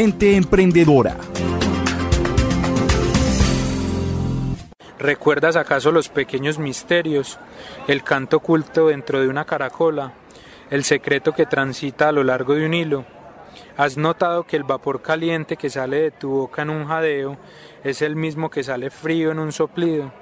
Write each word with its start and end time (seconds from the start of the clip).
Gente 0.00 0.36
Emprendedora. 0.36 1.16
¿Recuerdas 4.96 5.56
acaso 5.56 5.90
los 5.90 6.08
pequeños 6.08 6.60
misterios, 6.60 7.40
el 7.88 8.04
canto 8.04 8.36
oculto 8.36 8.86
dentro 8.86 9.20
de 9.20 9.26
una 9.26 9.44
caracola, 9.44 10.12
el 10.70 10.84
secreto 10.84 11.32
que 11.32 11.46
transita 11.46 12.10
a 12.10 12.12
lo 12.12 12.22
largo 12.22 12.54
de 12.54 12.66
un 12.66 12.74
hilo? 12.74 13.06
¿Has 13.76 13.96
notado 13.96 14.44
que 14.44 14.54
el 14.54 14.62
vapor 14.62 15.02
caliente 15.02 15.56
que 15.56 15.68
sale 15.68 16.00
de 16.00 16.10
tu 16.12 16.30
boca 16.30 16.62
en 16.62 16.70
un 16.70 16.86
jadeo 16.86 17.36
es 17.82 18.00
el 18.00 18.14
mismo 18.14 18.50
que 18.50 18.62
sale 18.62 18.90
frío 18.90 19.32
en 19.32 19.40
un 19.40 19.50
soplido? 19.50 20.12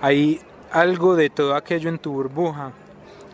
Hay 0.00 0.40
algo 0.72 1.14
de 1.14 1.28
todo 1.28 1.56
aquello 1.56 1.90
en 1.90 1.98
tu 1.98 2.10
burbuja. 2.10 2.72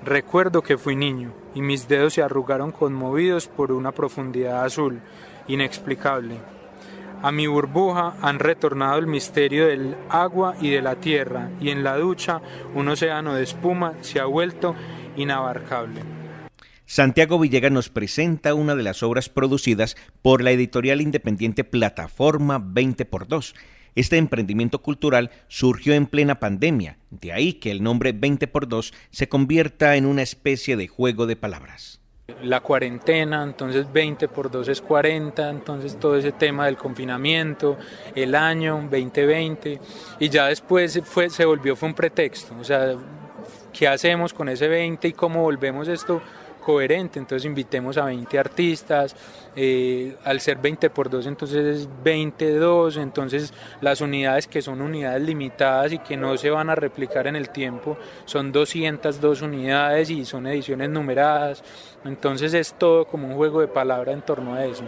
Recuerdo 0.05 0.63
que 0.63 0.79
fui 0.79 0.97
niño 0.97 1.33
y 1.55 1.63
mis 1.63 1.87
dedos 1.87 2.15
se 2.15 2.23
arrugaron 2.23 2.73
conmovidos 2.73 3.47
por 3.47 3.71
una 3.71 3.93
profundidad 3.93 4.65
azul, 4.65 5.01
inexplicable. 5.47 6.39
A 7.23 7.31
mi 7.31 7.47
burbuja 7.47 8.17
han 8.21 8.41
retornado 8.41 8.99
el 8.99 9.07
misterio 9.07 9.69
del 9.69 9.95
agua 10.09 10.57
y 10.61 10.71
de 10.71 10.83
la 10.83 10.97
tierra, 10.97 11.51
y 11.61 11.71
en 11.71 11.85
la 11.85 11.97
ducha 11.97 12.43
un 12.75 12.89
océano 12.89 13.35
de 13.35 13.45
espuma 13.45 13.95
se 14.01 14.19
ha 14.19 14.25
vuelto 14.25 14.75
inabarcable. 15.17 16.01
Santiago 16.85 17.39
Villegas 17.39 17.71
nos 17.71 17.89
presenta 17.89 18.55
una 18.55 18.75
de 18.75 18.83
las 18.83 19.05
obras 19.05 19.29
producidas 19.29 19.97
por 20.21 20.43
la 20.43 20.51
editorial 20.51 21.01
independiente 21.01 21.63
Plataforma 21.63 22.59
20x2. 22.59 23.55
Este 23.95 24.17
emprendimiento 24.17 24.81
cultural 24.81 25.31
surgió 25.49 25.93
en 25.93 26.07
plena 26.07 26.41
pandemia, 26.41 26.97
de 27.11 27.33
ahí 27.33 27.53
que 27.55 27.71
el 27.71 27.83
nombre 27.83 28.15
20x2 28.19 28.95
se 29.11 29.29
convierta 29.29 29.97
en 29.97 30.07
una 30.07 30.23
especie 30.23 30.77
de 30.77 30.89
juego 30.89 31.27
de 31.27 31.37
palabras. 31.37 32.01
La 32.43 32.61
cuarentena, 32.61 33.43
entonces 33.43 33.93
20 33.93 34.29
por 34.29 34.51
2 34.51 34.69
es 34.69 34.81
40, 34.81 35.51
entonces 35.51 35.99
todo 35.99 36.17
ese 36.17 36.33
tema 36.33 36.65
del 36.65 36.79
confinamiento, 36.79 37.77
el 38.15 38.35
año 38.35 38.77
2020, 38.91 39.79
y 40.21 40.29
ya 40.31 40.47
después 40.47 40.99
se 41.29 41.45
volvió, 41.45 41.77
fue 41.77 41.91
un 41.91 41.95
pretexto, 41.95 42.57
o 42.59 42.65
sea, 42.65 42.95
¿qué 43.75 43.89
hacemos 43.89 44.33
con 44.33 44.49
ese 44.49 44.69
20 44.69 45.09
y 45.09 45.13
cómo 45.13 45.43
volvemos 45.43 45.89
esto 45.89 46.23
coherente, 46.63 47.19
entonces 47.19 47.45
invitemos 47.45 47.97
a 47.99 48.07
20 48.07 48.39
artistas, 48.39 49.15
eh, 49.55 50.17
al 50.25 50.41
ser 50.41 50.59
20 50.59 50.89
por 50.91 51.11
2 51.11 51.27
entonces 51.27 51.83
es 51.83 51.89
22, 52.03 52.97
entonces 52.97 53.53
las 53.81 54.01
unidades 54.01 54.47
que 54.47 54.63
son 54.63 54.81
unidades 54.81 55.23
limitadas 55.23 55.93
y 55.93 55.99
que 55.99 56.17
no 56.17 56.37
se 56.37 56.51
van 56.51 56.71
a 56.71 56.75
replicar 56.75 57.27
en 57.27 57.37
el 57.37 57.51
tiempo 57.51 57.99
son 58.25 58.53
202 58.53 59.43
unidades 59.43 60.11
y 60.11 60.25
son 60.25 60.47
ediciones 60.47 60.89
numeradas, 60.89 61.63
entonces 62.05 62.55
es 62.55 62.75
todo 62.75 63.05
como 63.07 63.29
un 63.29 63.35
juego 63.35 63.61
de 63.61 63.69
palabras 63.69 64.15
en 64.15 64.23
torno 64.23 64.55
a 64.55 64.65
eso. 64.65 64.85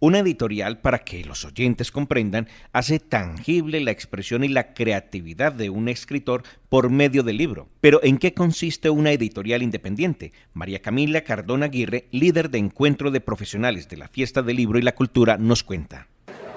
Una 0.00 0.20
editorial, 0.20 0.78
para 0.78 1.00
que 1.00 1.24
los 1.24 1.44
oyentes 1.44 1.90
comprendan, 1.90 2.46
hace 2.72 3.00
tangible 3.00 3.80
la 3.80 3.90
expresión 3.90 4.44
y 4.44 4.48
la 4.48 4.72
creatividad 4.72 5.52
de 5.52 5.70
un 5.70 5.88
escritor 5.88 6.44
por 6.68 6.88
medio 6.88 7.24
del 7.24 7.36
libro. 7.36 7.66
Pero 7.80 7.98
¿en 8.04 8.18
qué 8.18 8.32
consiste 8.32 8.90
una 8.90 9.10
editorial 9.10 9.60
independiente? 9.60 10.32
María 10.54 10.82
Camila 10.82 11.22
Cardona 11.22 11.66
Aguirre, 11.66 12.06
líder 12.12 12.48
de 12.50 12.58
Encuentro 12.58 13.10
de 13.10 13.20
Profesionales 13.20 13.88
de 13.88 13.96
la 13.96 14.06
Fiesta 14.06 14.40
del 14.42 14.58
Libro 14.58 14.78
y 14.78 14.82
la 14.82 14.94
Cultura, 14.94 15.36
nos 15.36 15.64
cuenta. 15.64 16.06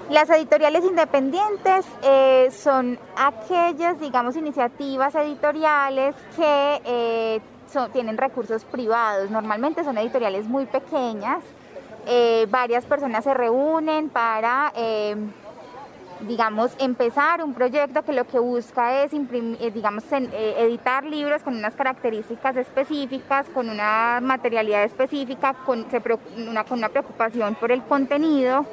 Las 0.08 0.30
editoriales 0.30 0.84
independientes 0.84 1.84
eh, 2.04 2.48
son 2.52 2.96
aquellas, 3.16 3.98
digamos, 3.98 4.36
iniciativas 4.36 5.16
editoriales 5.16 6.14
que 6.36 6.80
eh, 6.84 7.40
tienen 7.92 8.18
recursos 8.18 8.64
privados. 8.64 9.30
Normalmente 9.30 9.82
son 9.82 9.98
editoriales 9.98 10.46
muy 10.46 10.66
pequeñas 10.66 11.42
eh, 12.06 12.46
varias 12.50 12.84
personas 12.84 13.22
se 13.22 13.32
reúnen 13.32 14.08
para, 14.08 14.72
eh, 14.74 15.14
digamos, 16.22 16.72
empezar 16.78 17.42
un 17.44 17.54
proyecto 17.54 18.02
que 18.02 18.12
lo 18.12 18.26
que 18.26 18.38
busca 18.38 19.04
es, 19.04 19.12
eh, 19.12 19.70
digamos, 19.72 20.04
editar 20.10 21.04
libros 21.04 21.42
con 21.42 21.56
unas 21.56 21.74
características 21.74 22.56
específicas, 22.56 23.46
con 23.50 23.68
una 23.68 24.20
materialidad 24.20 24.84
específica, 24.84 25.54
con, 25.64 25.86
una, 26.36 26.88
preocupación 26.88 27.54
por 27.54 27.70
el 27.70 27.82
contenido. 27.82 28.66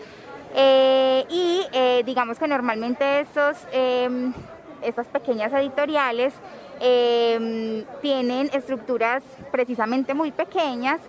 y 1.29 1.61
digamos 2.05 2.39
que 2.39 2.47
normalmente 2.47 3.19
estos, 3.19 3.57
em, 3.71 4.33
estas 4.81 5.05
pequeñas 5.07 5.53
editoriales 5.53 6.33
em, 6.79 7.85
tienen 8.01 8.49
estructuras 8.53 9.21
precisamente 9.51 10.13
muy 10.15 10.31
pequeñas 10.31 10.99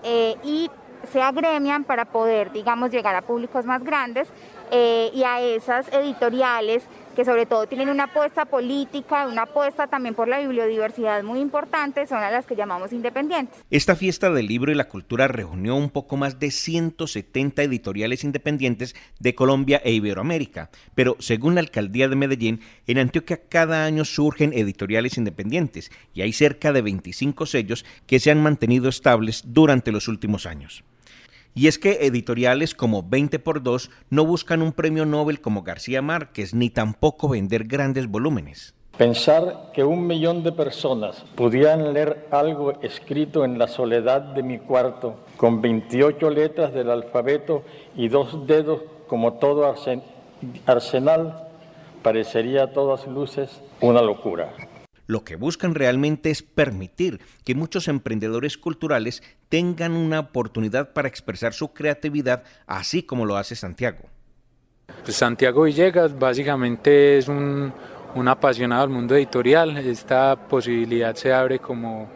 y 0.45 0.69
se 1.13 1.23
agremian 1.23 1.85
para 1.85 2.05
poder, 2.07 2.53
digamos, 2.53 2.91
llegar 2.91 3.15
a 3.15 3.23
públicos 3.23 3.65
más 3.65 3.83
grandes 3.83 4.29
eh, 4.71 5.11
y 5.13 5.25
a 5.25 5.41
esas 5.41 5.93
editoriales 5.93 6.85
que 7.21 7.27
sobre 7.27 7.45
todo 7.45 7.67
tienen 7.67 7.91
una 7.91 8.05
apuesta 8.05 8.47
política, 8.47 9.27
una 9.27 9.43
apuesta 9.43 9.87
también 9.89 10.15
por 10.15 10.27
la 10.27 10.39
bibliodiversidad 10.39 11.23
muy 11.23 11.41
importante, 11.41 12.07
son 12.07 12.23
a 12.23 12.31
las 12.31 12.47
que 12.47 12.57
llamamos 12.57 12.95
independientes. 12.95 13.59
Esta 13.71 13.95
fiesta 13.95 14.31
del 14.31 14.47
libro 14.47 14.73
y 14.73 14.75
la 14.75 14.89
cultura 14.89 15.29
reunió 15.29 15.77
un 15.77 15.91
poco 15.91 16.17
más 16.17 16.39
de 16.41 16.51
170 16.51 17.63
editoriales 17.63 18.25
independientes 18.25 18.97
de 19.19 19.35
Colombia 19.35 19.83
e 19.85 19.93
Iberoamérica, 19.93 20.71
pero 20.95 21.15
según 21.19 21.57
la 21.57 21.61
alcaldía 21.61 22.09
de 22.09 22.17
Medellín, 22.17 22.63
en 22.87 22.97
Antioquia 22.97 23.43
cada 23.51 23.85
año 23.85 24.07
surgen 24.07 24.55
editoriales 24.55 25.19
independientes 25.19 25.93
y 26.15 26.23
hay 26.23 26.33
cerca 26.33 26.73
de 26.73 26.81
25 26.81 27.45
sellos 27.45 27.85
que 28.07 28.19
se 28.19 28.31
han 28.31 28.43
mantenido 28.43 28.89
estables 28.89 29.43
durante 29.45 29.93
los 29.93 30.09
últimos 30.09 30.47
años. 30.47 30.85
Y 31.55 31.67
es 31.67 31.79
que 31.79 32.07
editoriales 32.07 32.75
como 32.75 33.03
20 33.03 33.39
por 33.41 33.63
2 33.63 33.91
no 34.11 34.25
buscan 34.25 34.63
un 34.63 34.73
premio 34.73 35.05
Nobel 35.05 35.41
como 35.41 35.63
García 35.63 36.01
Márquez, 36.01 36.55
ni 36.55 36.71
tampoco 36.71 37.29
vender 37.29 37.65
grandes 37.65 38.07
volúmenes. 38.07 38.75
Pensar 38.97 39.71
que 39.73 39.83
un 39.83 40.07
millón 40.07 40.43
de 40.43 40.53
personas 40.53 41.25
pudieran 41.35 41.95
leer 41.95 42.27
algo 42.31 42.73
escrito 42.83 43.45
en 43.45 43.59
la 43.59 43.67
soledad 43.67 44.21
de 44.21 44.43
mi 44.43 44.59
cuarto, 44.59 45.25
con 45.39 45.63
28 45.63 46.31
letras 46.31 46.75
del 46.75 46.91
alfabeto 46.91 47.63
y 47.97 48.09
dos 48.09 48.47
dedos 48.47 48.83
como 49.07 49.35
todo 49.35 49.75
arsenal, 50.67 51.49
parecería 52.03 52.65
a 52.65 52.73
todas 52.73 53.07
luces 53.07 53.63
una 53.81 54.03
locura. 54.03 54.53
Lo 55.11 55.25
que 55.25 55.35
buscan 55.35 55.75
realmente 55.75 56.31
es 56.31 56.41
permitir 56.41 57.21
que 57.45 57.57
muchos 57.57 57.89
emprendedores 57.89 58.57
culturales 58.57 59.25
tengan 59.49 59.91
una 59.91 60.21
oportunidad 60.21 60.93
para 60.93 61.09
expresar 61.09 61.53
su 61.53 61.73
creatividad, 61.73 62.45
así 62.69 63.03
como 63.03 63.27
lo 63.27 63.37
hace 63.37 63.57
Santiago. 63.57 64.05
Pues 65.03 65.17
Santiago 65.17 65.65
Villegas 65.65 66.17
básicamente 66.17 67.19
es 67.19 67.27
un, 67.27 67.73
apasionado 68.25 68.83
del 68.83 68.91
mundo 68.91 69.17
editorial. 69.17 69.77
Esta 69.79 70.37
posibilidad 70.37 71.13
se 71.17 71.33
abre 71.33 71.59
como 71.59 72.09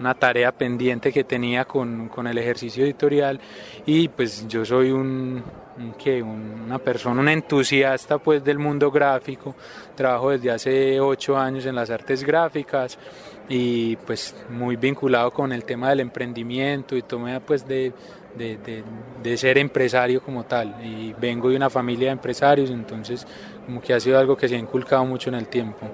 una 0.00 0.14
tarea 0.14 0.50
pendiente 0.50 1.12
que 1.12 1.24
tenía 1.24 1.66
con 1.66 2.26
el 2.26 2.38
ejercicio 2.38 2.82
editorial 2.82 3.38
y 3.84 4.08
pues 4.08 4.48
yo 4.48 4.64
soy 4.64 4.90
un, 4.90 5.44
que 6.02 6.22
una 6.22 6.78
persona, 6.78 7.20
un 7.20 7.28
entusiasta 7.28 8.18
pues 8.18 8.42
del 8.42 8.58
mundo 8.58 8.90
gráfico, 8.90 9.54
trabajo 9.94 10.30
desde 10.30 10.50
hace 10.50 11.00
ocho 11.00 11.36
años 11.36 11.66
en 11.66 11.74
las 11.74 11.90
artes 11.90 12.24
gráficas 12.24 12.98
y 13.48 13.96
pues 13.96 14.34
muy 14.50 14.76
vinculado 14.76 15.30
con 15.30 15.52
el 15.52 15.64
tema 15.64 15.90
del 15.90 16.00
emprendimiento 16.00 16.96
y 16.96 17.02
toma 17.02 17.40
pues 17.40 17.66
de, 17.66 17.92
de, 18.36 19.36
ser 19.36 19.58
empresario 19.58 20.22
como 20.22 20.44
tal 20.44 20.76
y 20.84 21.14
vengo 21.14 21.48
de 21.48 21.56
una 21.56 21.70
familia 21.70 22.06
de 22.06 22.12
empresarios 22.12 22.70
entonces 22.70 23.26
como 23.64 23.80
que 23.80 23.94
ha 23.94 24.00
sido 24.00 24.18
algo 24.18 24.36
que 24.36 24.48
se 24.48 24.56
ha 24.56 24.58
inculcado 24.58 25.04
mucho 25.04 25.30
en 25.30 25.36
el 25.36 25.48
tiempo. 25.48 25.86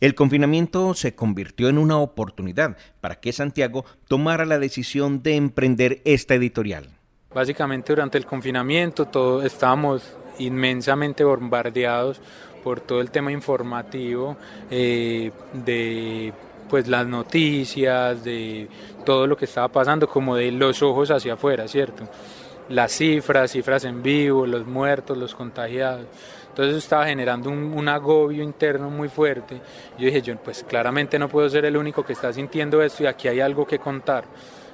El 0.00 0.14
confinamiento 0.14 0.94
se 0.94 1.14
convirtió 1.14 1.68
en 1.68 1.76
una 1.76 1.98
oportunidad 1.98 2.76
para 3.00 3.20
que 3.20 3.32
Santiago 3.32 3.84
tomara 4.08 4.46
la 4.46 4.58
decisión 4.58 5.22
de 5.22 5.36
emprender 5.36 6.00
esta 6.06 6.34
editorial. 6.34 6.99
Básicamente 7.32 7.92
durante 7.92 8.18
el 8.18 8.26
confinamiento 8.26 9.06
todos 9.06 9.44
estábamos 9.44 10.02
inmensamente 10.40 11.22
bombardeados 11.22 12.20
por 12.64 12.80
todo 12.80 13.00
el 13.00 13.12
tema 13.12 13.30
informativo 13.30 14.36
eh, 14.68 15.30
de 15.52 16.32
pues 16.68 16.88
las 16.88 17.06
noticias, 17.06 18.24
de 18.24 18.68
todo 19.04 19.28
lo 19.28 19.36
que 19.36 19.44
estaba 19.44 19.68
pasando, 19.68 20.08
como 20.08 20.34
de 20.34 20.50
los 20.50 20.82
ojos 20.82 21.12
hacia 21.12 21.34
afuera, 21.34 21.68
¿cierto? 21.68 22.02
Las 22.68 22.92
cifras, 22.92 23.52
cifras 23.52 23.84
en 23.84 24.02
vivo, 24.02 24.44
los 24.44 24.66
muertos, 24.66 25.16
los 25.16 25.32
contagiados. 25.34 26.06
Entonces 26.48 26.76
estaba 26.78 27.06
generando 27.06 27.48
un, 27.48 27.72
un, 27.74 27.88
agobio 27.88 28.42
interno 28.42 28.90
muy 28.90 29.08
fuerte. 29.08 29.60
Yo 29.98 30.06
dije, 30.06 30.20
yo 30.20 30.36
pues 30.36 30.64
claramente 30.64 31.16
no 31.16 31.28
puedo 31.28 31.48
ser 31.48 31.64
el 31.64 31.76
único 31.76 32.04
que 32.04 32.12
está 32.12 32.32
sintiendo 32.32 32.82
esto 32.82 33.04
y 33.04 33.06
aquí 33.06 33.28
hay 33.28 33.38
algo 33.38 33.64
que 33.64 33.78
contar. 33.78 34.24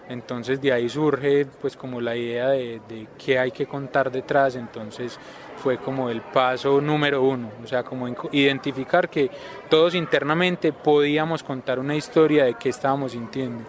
Entonces 0.08 0.60
de 0.60 0.72
ahí 0.72 0.88
surge 0.88 1.46
pues 1.60 1.76
como 1.76 2.00
la 2.00 2.16
idea 2.16 2.48
de, 2.50 2.80
de 2.88 3.06
qué 3.18 3.38
hay 3.38 3.50
que 3.50 3.66
contar 3.66 4.10
detrás, 4.10 4.54
entonces 4.54 5.18
fue 5.56 5.78
como 5.78 6.10
el 6.10 6.20
paso 6.20 6.80
número 6.80 7.22
uno, 7.22 7.50
o 7.62 7.66
sea, 7.66 7.82
como 7.82 8.06
identificar 8.32 9.08
que 9.08 9.30
todos 9.68 9.94
internamente 9.94 10.72
podíamos 10.72 11.42
contar 11.42 11.78
una 11.78 11.96
historia 11.96 12.44
de 12.44 12.54
qué 12.54 12.68
estábamos 12.68 13.12
sintiendo. 13.12 13.64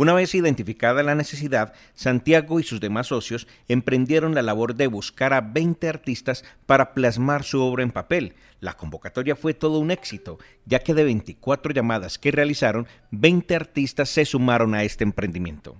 Una 0.00 0.14
vez 0.14 0.32
identificada 0.36 1.02
la 1.02 1.16
necesidad, 1.16 1.72
Santiago 1.94 2.60
y 2.60 2.62
sus 2.62 2.78
demás 2.78 3.08
socios 3.08 3.48
emprendieron 3.66 4.32
la 4.32 4.42
labor 4.42 4.76
de 4.76 4.86
buscar 4.86 5.32
a 5.32 5.40
20 5.40 5.88
artistas 5.88 6.44
para 6.66 6.94
plasmar 6.94 7.42
su 7.42 7.60
obra 7.60 7.82
en 7.82 7.90
papel. 7.90 8.34
La 8.60 8.74
convocatoria 8.74 9.34
fue 9.34 9.54
todo 9.54 9.80
un 9.80 9.90
éxito, 9.90 10.38
ya 10.66 10.78
que 10.78 10.94
de 10.94 11.02
24 11.02 11.72
llamadas 11.72 12.16
que 12.16 12.30
realizaron, 12.30 12.86
20 13.10 13.56
artistas 13.56 14.08
se 14.08 14.24
sumaron 14.24 14.76
a 14.76 14.84
este 14.84 15.02
emprendimiento. 15.02 15.74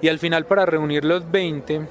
Y 0.00 0.08
al 0.08 0.18
final 0.18 0.46
para 0.46 0.64
reunir 0.64 1.04
los 1.04 1.30
20 1.30 1.82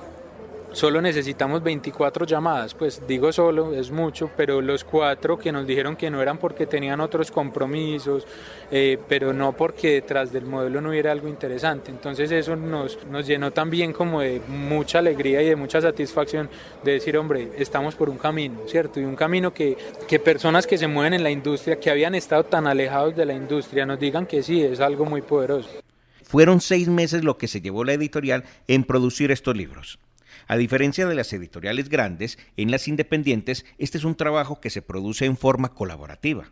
solo 0.74 1.02
necesitamos 1.02 1.64
24 1.64 2.26
llamadas, 2.26 2.74
pues 2.74 3.02
digo 3.08 3.32
solo, 3.32 3.74
es 3.74 3.92
mucho, 3.92 4.30
pero 4.36 4.62
los 4.62 4.84
cuatro 4.84 5.38
que 5.38 5.52
nos 5.52 5.68
dijeron 5.68 5.96
que 5.96 6.10
no 6.10 6.22
eran 6.22 6.38
porque 6.38 6.68
tenían 6.68 7.02
otros 7.02 7.32
compromisos, 7.32 8.26
eh, 8.72 8.98
pero 9.08 9.34
no 9.34 9.54
porque 9.54 9.94
detrás 9.94 10.32
del 10.32 10.46
modelo 10.46 10.82
no 10.82 10.90
hubiera 10.90 11.12
algo 11.12 11.28
interesante. 11.28 11.92
Entonces 11.92 12.32
eso 12.32 12.56
nos, 12.56 13.04
nos 13.06 13.28
llenó 13.28 13.52
también 13.52 13.94
como 13.94 14.22
de 14.22 14.42
mucha 14.48 15.00
alegría 15.00 15.42
y 15.42 15.50
de 15.50 15.56
mucha 15.56 15.82
satisfacción 15.82 16.50
de 16.84 16.94
decir, 16.94 17.18
hombre, 17.18 17.52
estamos 17.58 17.96
por 17.96 18.10
un 18.10 18.18
camino, 18.18 18.62
¿cierto? 18.68 19.00
Y 19.00 19.06
un 19.06 19.16
camino 19.16 19.54
que, 19.54 19.78
que 20.08 20.20
personas 20.20 20.68
que 20.68 20.78
se 20.78 20.88
mueven 20.88 21.14
en 21.14 21.24
la 21.24 21.32
industria, 21.32 21.80
que 21.80 21.90
habían 21.90 22.16
estado 22.16 22.44
tan 22.46 22.68
alejados 22.68 23.16
de 23.16 23.26
la 23.26 23.34
industria, 23.34 23.86
nos 23.86 24.00
digan 24.00 24.26
que 24.26 24.44
sí, 24.44 24.62
es 24.64 24.80
algo 24.80 25.06
muy 25.06 25.22
poderoso. 25.22 25.70
Fueron 26.24 26.62
seis 26.62 26.88
meses 26.88 27.26
lo 27.26 27.38
que 27.38 27.50
se 27.50 27.60
llevó 27.60 27.84
la 27.84 27.92
editorial 27.92 28.46
en 28.68 28.86
producir 28.86 29.32
estos 29.32 29.58
libros. 29.58 30.00
A 30.48 30.58
diferencia 30.58 31.08
de 31.08 31.16
las 31.16 31.32
editoriales 31.34 31.90
grandes, 31.90 32.38
en 32.58 32.72
las 32.72 32.88
independientes 32.88 33.66
este 33.78 33.98
es 33.98 34.04
un 34.04 34.16
trabajo 34.16 34.60
que 34.60 34.70
se 34.70 34.82
produce 34.82 35.26
en 35.26 35.38
forma 35.38 35.70
colaborativa. 35.70 36.46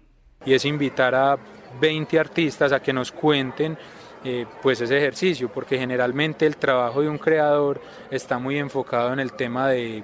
Y 0.45 0.53
es 0.53 0.65
invitar 0.65 1.15
a 1.15 1.38
20 1.81 2.19
artistas 2.19 2.71
a 2.71 2.81
que 2.81 2.94
nos 2.94 3.12
cuenten 3.12 3.77
eh, 4.24 4.45
pues 4.62 4.81
ese 4.81 4.97
ejercicio, 4.97 5.50
porque 5.50 5.77
generalmente 5.77 6.45
el 6.45 6.57
trabajo 6.57 7.01
de 7.01 7.09
un 7.09 7.18
creador 7.18 7.81
está 8.12 8.38
muy 8.39 8.57
enfocado 8.57 9.13
en 9.13 9.19
el 9.19 9.33
tema 9.33 9.69
de 9.69 10.03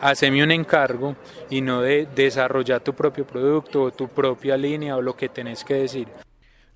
hacerme 0.00 0.42
un 0.42 0.50
encargo 0.50 1.16
y 1.48 1.60
no 1.60 1.82
de 1.82 2.06
desarrollar 2.14 2.80
tu 2.80 2.94
propio 2.94 3.26
producto 3.26 3.82
o 3.82 3.90
tu 3.90 4.08
propia 4.08 4.56
línea 4.56 4.96
o 4.96 5.02
lo 5.02 5.14
que 5.14 5.28
tenés 5.28 5.64
que 5.64 5.74
decir. 5.74 6.08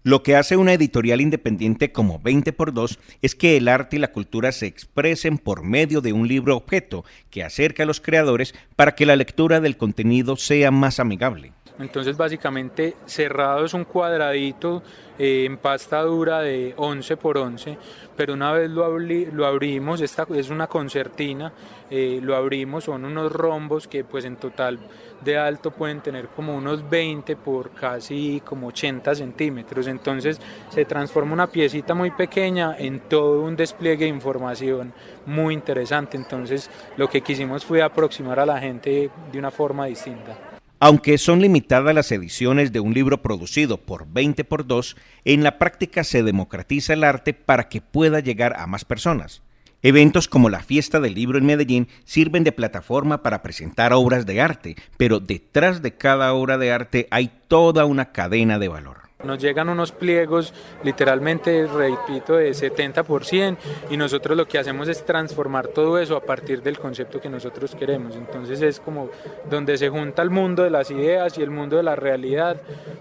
Lo 0.06 0.22
que 0.22 0.36
hace 0.36 0.58
una 0.58 0.74
editorial 0.74 1.22
independiente 1.22 1.90
como 1.90 2.18
20 2.18 2.52
por 2.52 2.74
2 2.74 2.98
es 3.22 3.34
que 3.34 3.56
el 3.56 3.68
arte 3.68 3.96
y 3.96 3.98
la 3.98 4.12
cultura 4.12 4.52
se 4.52 4.66
expresen 4.66 5.38
por 5.38 5.62
medio 5.62 6.02
de 6.02 6.12
un 6.12 6.28
libro 6.28 6.58
objeto 6.58 7.06
que 7.30 7.42
acerca 7.42 7.84
a 7.84 7.86
los 7.86 8.02
creadores 8.02 8.54
para 8.76 8.94
que 8.94 9.06
la 9.06 9.16
lectura 9.16 9.60
del 9.60 9.78
contenido 9.78 10.36
sea 10.36 10.70
más 10.70 11.00
amigable. 11.00 11.52
Entonces 11.78 12.16
básicamente 12.16 12.94
cerrado 13.04 13.64
es 13.64 13.74
un 13.74 13.84
cuadradito 13.84 14.82
eh, 15.18 15.44
en 15.44 15.58
pasta 15.58 16.02
dura 16.02 16.40
de 16.40 16.72
11 16.76 17.16
por 17.16 17.36
11, 17.36 17.76
pero 18.16 18.34
una 18.34 18.52
vez 18.52 18.70
lo, 18.70 18.98
lo 18.98 19.46
abrimos, 19.46 20.00
esta 20.00 20.24
es 20.34 20.50
una 20.50 20.68
concertina, 20.68 21.52
eh, 21.90 22.20
lo 22.22 22.36
abrimos, 22.36 22.84
son 22.84 23.04
unos 23.04 23.32
rombos 23.32 23.88
que 23.88 24.04
pues 24.04 24.24
en 24.24 24.36
total 24.36 24.78
de 25.24 25.36
alto 25.36 25.72
pueden 25.72 26.00
tener 26.00 26.28
como 26.28 26.56
unos 26.56 26.88
20 26.88 27.34
por 27.36 27.70
casi 27.70 28.40
como 28.44 28.68
80 28.68 29.14
centímetros, 29.16 29.88
entonces 29.88 30.40
se 30.68 30.84
transforma 30.84 31.32
una 31.32 31.48
piecita 31.48 31.94
muy 31.94 32.12
pequeña 32.12 32.76
en 32.78 33.00
todo 33.00 33.42
un 33.42 33.56
despliegue 33.56 34.04
de 34.04 34.10
información 34.10 34.92
muy 35.26 35.54
interesante, 35.54 36.16
entonces 36.16 36.70
lo 36.96 37.08
que 37.08 37.20
quisimos 37.20 37.64
fue 37.64 37.82
aproximar 37.82 38.38
a 38.38 38.46
la 38.46 38.60
gente 38.60 39.10
de 39.32 39.38
una 39.38 39.50
forma 39.50 39.86
distinta. 39.86 40.53
Aunque 40.86 41.16
son 41.16 41.40
limitadas 41.40 41.94
las 41.94 42.12
ediciones 42.12 42.70
de 42.70 42.78
un 42.78 42.92
libro 42.92 43.22
producido 43.22 43.78
por 43.78 44.06
20 44.06 44.44
por 44.44 44.66
2, 44.66 44.96
en 45.24 45.42
la 45.42 45.56
práctica 45.56 46.04
se 46.04 46.22
democratiza 46.22 46.92
el 46.92 47.04
arte 47.04 47.32
para 47.32 47.70
que 47.70 47.80
pueda 47.80 48.20
llegar 48.20 48.54
a 48.58 48.66
más 48.66 48.84
personas. 48.84 49.40
Eventos 49.80 50.28
como 50.28 50.50
la 50.50 50.60
Fiesta 50.60 51.00
del 51.00 51.14
Libro 51.14 51.38
en 51.38 51.46
Medellín 51.46 51.88
sirven 52.04 52.44
de 52.44 52.52
plataforma 52.52 53.22
para 53.22 53.40
presentar 53.40 53.94
obras 53.94 54.26
de 54.26 54.42
arte, 54.42 54.76
pero 54.98 55.20
detrás 55.20 55.80
de 55.80 55.94
cada 55.96 56.34
obra 56.34 56.58
de 56.58 56.70
arte 56.70 57.08
hay 57.10 57.32
toda 57.48 57.86
una 57.86 58.12
cadena 58.12 58.58
de 58.58 58.68
valor. 58.68 59.03
Nos 59.24 59.38
llegan 59.38 59.68
unos 59.68 59.92
pliegos, 59.92 60.52
literalmente, 60.82 61.66
repito, 61.66 62.36
de 62.36 62.50
70% 62.50 63.56
y 63.90 63.96
nosotros 63.96 64.36
lo 64.36 64.46
que 64.46 64.58
hacemos 64.58 64.88
es 64.88 65.04
transformar 65.04 65.68
todo 65.68 65.98
eso 65.98 66.16
a 66.16 66.20
partir 66.20 66.62
del 66.62 66.78
concepto 66.78 67.20
que 67.20 67.28
nosotros 67.28 67.74
queremos. 67.74 68.16
Entonces 68.16 68.60
es 68.62 68.80
como 68.80 69.10
donde 69.48 69.76
se 69.78 69.88
junta 69.88 70.22
el 70.22 70.30
mundo 70.30 70.62
de 70.62 70.70
las 70.70 70.90
ideas 70.90 71.36
y 71.38 71.42
el 71.42 71.50
mundo 71.50 71.76
de 71.76 71.82
la 71.82 71.96
realidad 71.96 72.60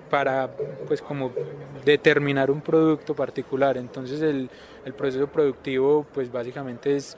para, 0.10 0.50
pues, 0.88 1.02
como 1.02 1.32
determinar 1.86 2.52
un 2.52 2.62
producto 2.62 3.14
particular. 3.14 3.78
Entonces 3.78 4.22
el, 4.22 4.50
proceso 4.96 5.28
productivo, 5.28 6.06
pues, 6.14 6.32
básicamente 6.32 6.96
es 6.96 7.18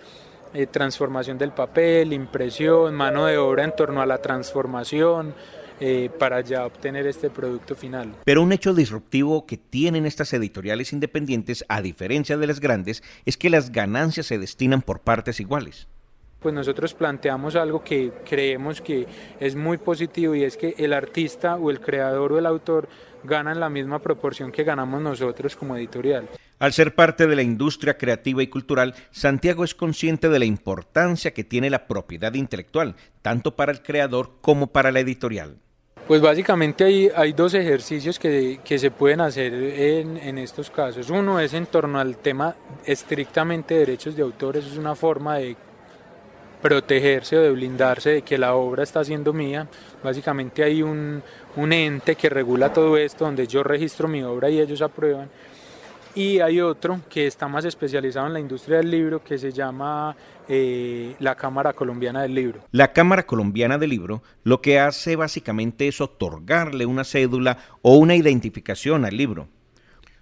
eh, 0.54 0.68
transformación 0.68 1.38
del 1.38 1.52
papel, 1.52 2.14
impresión, 2.14 2.96
mano 2.96 3.26
de 3.26 3.38
obra 3.38 3.64
en 3.64 3.76
torno 3.76 4.02
a 4.02 4.06
la 4.06 4.20
transformación, 4.20 5.34
eh, 5.80 6.10
para 6.20 6.42
ya 6.42 6.66
obtener 6.66 7.08
este 7.08 7.30
producto 7.30 7.76
final. 7.76 8.16
Pero 8.24 8.42
un 8.42 8.52
hecho 8.52 8.74
disruptivo 8.74 9.46
que 9.46 9.58
tienen 9.58 10.06
estas 10.06 10.34
editoriales 10.34 10.94
independientes, 10.94 11.66
a 11.68 11.82
diferencia 11.82 12.38
de 12.38 12.48
las 12.48 12.60
grandes, 12.60 13.04
es 13.26 13.38
que 13.38 13.50
las 13.50 13.72
ganancias 13.72 14.28
se 14.28 14.38
destinan 14.38 14.82
por 14.82 15.02
partes 15.02 15.40
iguales 15.40 15.88
pues 16.46 16.54
nosotros 16.54 16.94
planteamos 16.94 17.56
algo 17.56 17.84
que 17.84 18.12
creemos 18.24 18.80
que 18.80 19.08
es 19.40 19.56
muy 19.56 19.80
positivo 19.80 20.36
y 20.36 20.44
es 20.44 20.58
que 20.58 20.76
el 20.78 20.94
artista 20.94 21.56
o 21.56 21.72
el 21.72 21.80
creador 21.80 22.34
o 22.34 22.38
el 22.38 22.46
autor 22.46 22.88
ganan 23.24 23.60
la 23.60 23.68
misma 23.68 23.98
proporción 23.98 24.52
que 24.52 24.64
ganamos 24.64 25.02
nosotros 25.02 25.56
como 25.56 25.76
editorial. 25.76 26.30
Al 26.60 26.72
ser 26.72 26.94
parte 26.94 27.26
de 27.26 27.36
la 27.36 27.42
industria 27.42 27.98
creativa 27.98 28.44
y 28.44 28.48
cultural, 28.48 28.94
Santiago 29.10 29.64
es 29.64 29.74
consciente 29.74 30.30
de 30.30 30.38
la 30.38 30.46
importancia 30.46 31.34
que 31.34 31.44
tiene 31.44 31.72
la 31.72 31.88
propiedad 31.88 32.36
intelectual, 32.36 32.96
tanto 33.24 33.56
para 33.56 33.72
el 33.72 33.82
creador 33.82 34.34
como 34.42 34.68
para 34.68 34.92
la 34.92 35.00
editorial. 35.00 35.58
Pues 36.08 36.22
básicamente 36.22 36.84
hay, 36.84 37.10
hay 37.16 37.34
dos 37.34 37.56
ejercicios 37.56 38.20
que, 38.20 38.60
que 38.64 38.78
se 38.78 38.92
pueden 38.92 39.22
hacer 39.22 39.52
en, 39.54 40.18
en, 40.18 40.38
estos 40.38 40.70
casos. 40.70 41.10
Uno 41.10 41.40
es 41.40 41.56
en 41.56 41.66
torno 41.66 42.00
al 42.00 42.18
tema 42.18 42.56
estrictamente 42.86 43.74
de 43.74 43.80
derechos 43.80 44.16
de 44.16 44.22
autor, 44.22 44.58
eso 44.58 44.68
es 44.68 44.78
una 44.78 44.94
forma 44.94 45.38
de 45.38 45.56
protegerse 46.62 47.38
o 47.38 47.42
de 47.42 47.50
blindarse 47.50 48.10
de 48.12 48.22
que 48.22 48.38
la 48.38 48.54
obra 48.54 48.84
está 48.84 49.04
siendo 49.04 49.34
mía. 49.34 49.68
Básicamente 50.04 50.64
hay 50.64 50.84
un, 50.84 51.24
un 51.56 51.74
ente 51.74 52.16
que 52.16 52.30
regula 52.30 52.72
todo 52.72 52.98
esto, 52.98 53.26
donde 53.26 53.48
yo 53.48 53.64
registro 53.64 54.08
mi 54.08 54.22
obra 54.22 54.48
y 54.50 54.60
ellos 54.60 54.84
aprueban. 54.84 55.30
Y 56.16 56.40
hay 56.40 56.62
otro 56.62 57.02
que 57.10 57.28
está 57.28 57.50
más 57.50 57.66
especializado 57.66 58.28
en 58.28 58.34
la 58.34 58.40
industria 58.40 58.78
del 58.78 58.90
libro 58.90 59.22
que 59.22 59.38
se 59.38 59.52
llama 59.52 60.16
eh, 60.48 61.14
la 61.20 61.36
Cámara 61.36 61.74
Colombiana 61.74 62.22
del 62.22 62.34
Libro. 62.34 62.62
La 62.72 62.94
Cámara 62.94 63.26
Colombiana 63.26 63.78
del 63.78 63.90
Libro 63.90 64.24
lo 64.44 64.62
que 64.62 64.80
hace 64.80 65.18
básicamente 65.18 65.90
es 65.90 66.00
otorgarle 66.00 66.86
una 66.86 67.04
cédula 67.04 67.58
o 67.82 67.98
una 67.98 68.16
identificación 68.16 69.04
al 69.04 69.18
libro. 69.18 69.50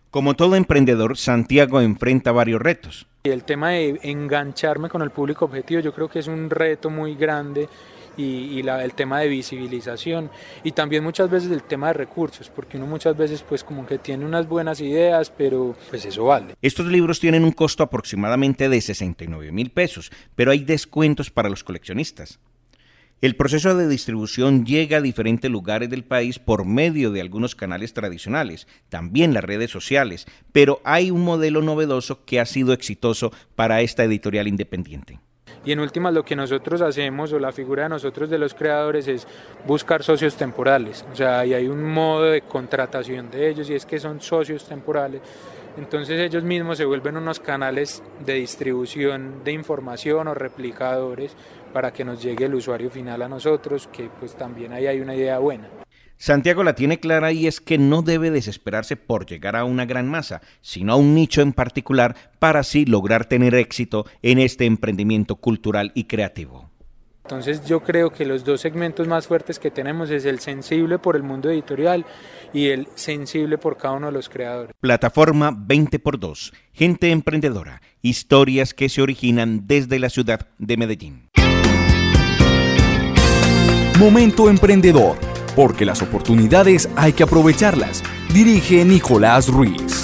Como 0.10 0.34
todo 0.34 0.56
emprendedor, 0.56 1.16
Santiago 1.16 1.80
enfrenta 1.80 2.32
varios 2.32 2.60
retos. 2.60 3.08
El 3.24 3.44
tema 3.44 3.70
de 3.70 4.00
engancharme 4.02 4.90
con 4.90 5.04
el 5.04 5.12
público 5.12 5.46
objetivo 5.46 5.80
yo 5.80 5.94
creo 5.94 6.10
que 6.10 6.20
es 6.20 6.28
un 6.28 6.50
reto 6.50 6.90
muy 6.90 7.14
grande 7.16 7.70
y, 8.18 8.60
el 8.60 8.94
tema 8.94 9.20
de 9.20 9.28
visibilización 9.28 10.30
y 10.64 10.72
también 10.72 11.04
muchas 11.04 11.30
veces 11.30 11.52
el 11.52 11.64
tema 11.64 11.88
de 11.88 11.94
recursos, 11.94 12.50
porque 12.50 12.78
uno 12.78 12.88
muchas 12.88 13.16
veces 13.16 13.44
pues 13.48 13.64
como 13.64 13.86
que 13.86 13.98
tiene 13.98 14.26
unas 14.26 14.48
buenas 14.48 14.80
ideas, 14.82 15.30
pero 15.30 15.76
pues 15.90 16.06
eso 16.06 16.26
vale. 16.26 16.56
Estos 16.62 16.88
libros 16.88 17.20
tienen 17.20 17.44
un 17.44 17.52
costo 17.52 17.84
aproximadamente 17.84 18.70
de 18.70 18.82
69 18.82 19.52
mil 19.52 19.72
pesos, 19.72 20.12
pero 20.36 20.52
hay 20.52 20.64
descuentos 20.64 21.30
para 21.30 21.50
los 21.50 21.64
coleccionistas. 21.64 22.40
El 23.24 23.38
proceso 23.38 23.74
de 23.78 23.88
distribución 23.88 24.66
llega 24.66 24.98
a 24.98 25.02
diferentes 25.02 25.50
lugares 25.50 25.90
del 25.90 26.04
país 26.04 26.40
por 26.40 26.66
medio 26.66 27.10
de 27.10 27.22
algunos 27.22 27.56
canales 27.56 27.94
tradicionales, 27.94 28.68
también 28.90 29.34
las 29.34 29.46
redes 29.46 29.72
sociales, 29.72 30.26
pero 30.52 30.82
hay 30.84 31.10
un 31.10 31.22
modelo 31.22 31.62
novedoso 31.62 32.26
que 32.26 32.42
ha 32.42 32.46
sido 32.46 32.74
exitoso 32.74 33.32
para 33.56 33.80
esta 33.80 34.04
editorial 34.04 34.50
independiente. 34.50 35.22
Y 35.66 35.72
en 35.72 35.80
últimas 35.80 36.14
lo 36.14 36.26
que 36.26 36.36
nosotros 36.36 36.82
hacemos 36.82 37.32
o 37.32 37.40
la 37.40 37.52
figura 37.52 37.84
de 37.84 37.90
nosotros 37.90 38.30
de 38.30 38.38
los 38.38 38.54
creadores 38.54 39.08
es 39.08 39.28
buscar 39.66 40.04
socios 40.04 40.36
temporales. 40.36 41.06
O 41.12 41.16
sea, 41.16 41.40
ahí 41.40 41.54
hay 41.54 41.68
un 41.68 41.84
modo 41.84 42.24
de 42.24 42.42
contratación 42.42 43.32
de 43.32 43.50
ellos 43.50 43.70
y 43.70 43.76
es 43.76 43.86
que 43.86 44.00
son 44.00 44.20
socios 44.20 44.66
temporales. 44.68 45.22
Entonces 45.78 46.20
ellos 46.20 46.44
mismos 46.44 46.78
se 46.78 46.86
vuelven 46.86 47.18
unos 47.18 47.40
canales 47.40 48.04
de 48.26 48.34
distribución 48.36 49.44
de 49.44 49.54
información 49.54 50.28
o 50.28 50.34
replicadores 50.34 51.36
para 51.72 51.92
que 51.92 52.06
nos 52.06 52.22
llegue 52.22 52.46
el 52.46 52.54
usuario 52.54 52.92
final 52.92 53.22
a 53.24 53.30
nosotros, 53.30 53.90
que 53.92 54.10
pues 54.20 54.36
también 54.36 54.74
ahí 54.74 54.86
hay 54.86 55.00
una 55.00 55.16
idea 55.16 55.40
buena. 55.40 55.83
Santiago 56.24 56.64
la 56.64 56.74
tiene 56.74 57.02
clara 57.02 57.34
y 57.34 57.48
es 57.48 57.60
que 57.60 57.78
no 57.78 58.02
debe 58.02 58.32
desesperarse 58.32 58.96
por 58.96 59.26
llegar 59.26 59.58
a 59.58 59.66
una 59.66 59.84
gran 59.86 60.08
masa, 60.08 60.42
sino 60.62 60.94
a 60.94 60.96
un 60.96 61.14
nicho 61.14 61.42
en 61.42 61.52
particular 61.52 62.16
para 62.40 62.62
así 62.62 62.86
lograr 62.86 63.26
tener 63.26 63.54
éxito 63.56 64.06
en 64.22 64.40
este 64.40 64.64
emprendimiento 64.64 65.36
cultural 65.36 65.92
y 65.96 66.06
creativo. 66.06 66.70
Entonces 67.26 67.66
yo 67.66 67.82
creo 67.82 68.10
que 68.10 68.24
los 68.24 68.46
dos 68.46 68.62
segmentos 68.62 69.06
más 69.06 69.28
fuertes 69.28 69.60
que 69.60 69.70
tenemos 69.70 70.12
es 70.12 70.24
el 70.24 70.40
sensible 70.40 70.98
por 70.98 71.18
el 71.18 71.24
mundo 71.24 71.50
editorial 71.50 72.06
y 72.54 72.70
el 72.70 72.88
sensible 72.96 73.58
por 73.58 73.76
cada 73.76 73.96
uno 73.96 74.06
de 74.06 74.14
los 74.14 74.30
creadores. 74.30 74.74
Plataforma 74.80 75.52
20x2, 75.52 76.54
gente 76.72 77.12
emprendedora, 77.12 77.82
historias 78.02 78.74
que 78.74 78.88
se 78.88 79.02
originan 79.02 79.68
desde 79.68 80.00
la 80.00 80.10
ciudad 80.10 80.48
de 80.58 80.78
Medellín. 80.78 81.30
Momento 84.00 84.50
emprendedor, 84.50 85.18
porque 85.56 85.86
las 85.86 86.02
oportunidades 86.02 86.90
hay 86.96 87.14
que 87.14 87.24
aprovecharlas. 87.24 88.04
Dirige 88.34 88.84
Nicolás 88.86 89.48
Ruiz. 89.48 90.03